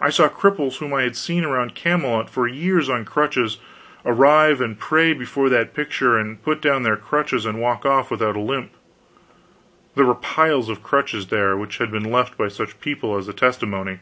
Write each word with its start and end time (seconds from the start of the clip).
I 0.00 0.10
saw 0.10 0.28
cripples 0.28 0.78
whom 0.78 0.92
I 0.92 1.02
had 1.02 1.14
seen 1.16 1.44
around 1.44 1.76
Camelot 1.76 2.28
for 2.28 2.48
years 2.48 2.88
on 2.88 3.04
crutches, 3.04 3.58
arrive 4.04 4.60
and 4.60 4.76
pray 4.76 5.12
before 5.12 5.48
that 5.50 5.72
picture, 5.72 6.18
and 6.18 6.42
put 6.42 6.60
down 6.60 6.82
their 6.82 6.96
crutches 6.96 7.46
and 7.46 7.60
walk 7.60 7.86
off 7.86 8.10
without 8.10 8.34
a 8.34 8.40
limp. 8.40 8.72
There 9.94 10.04
were 10.06 10.16
piles 10.16 10.68
of 10.68 10.82
crutches 10.82 11.28
there 11.28 11.56
which 11.56 11.78
had 11.78 11.92
been 11.92 12.10
left 12.10 12.36
by 12.36 12.48
such 12.48 12.80
people 12.80 13.16
as 13.16 13.28
a 13.28 13.32
testimony. 13.32 14.00